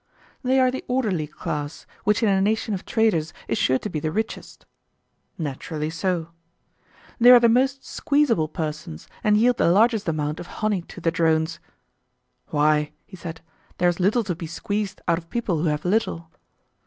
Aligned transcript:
They 0.43 0.59
are 0.59 0.71
the 0.71 0.83
orderly 0.87 1.27
class, 1.27 1.85
which 2.05 2.23
in 2.23 2.29
a 2.29 2.41
nation 2.41 2.73
of 2.73 2.85
traders 2.87 3.33
is 3.47 3.59
sure 3.59 3.77
to 3.77 3.87
be 3.87 3.99
the 3.99 4.09
richest. 4.11 4.65
Naturally 5.37 5.91
so. 5.91 6.29
They 7.19 7.29
are 7.29 7.39
the 7.39 7.47
most 7.47 7.85
squeezable 7.85 8.47
persons 8.47 9.07
and 9.23 9.37
yield 9.37 9.57
the 9.57 9.69
largest 9.69 10.07
amount 10.09 10.39
of 10.39 10.47
honey 10.57 10.81
to 10.81 10.99
the 11.01 11.11
drones. 11.11 11.59
Why, 12.47 12.93
he 13.05 13.15
said, 13.15 13.41
there 13.77 13.89
is 13.89 13.99
little 13.99 14.23
to 14.23 14.33
be 14.33 14.47
squeezed 14.47 15.01
out 15.07 15.19
of 15.19 15.29
people 15.29 15.59
who 15.59 15.65
have 15.67 15.85
little. 15.85 16.31